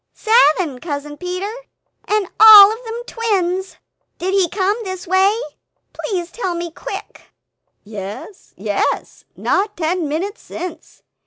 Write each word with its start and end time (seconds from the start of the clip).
"Seven, 0.15 0.79
Cousin 0.79 1.15
Peter, 1.15 1.53
and 2.07 2.27
all 2.39 2.73
of 2.73 2.83
them 2.85 3.03
twins! 3.05 3.77
Did 4.17 4.33
he 4.33 4.49
come 4.49 4.75
this 4.83 5.05
way? 5.05 5.37
Please 5.93 6.31
tell 6.31 6.55
me 6.55 6.71
quick!" 6.71 7.31
"Yes, 7.83 8.55
yes; 8.57 9.25
not 9.37 9.77
ten 9.77 10.07
minutes 10.07 10.41
since 10.41 11.03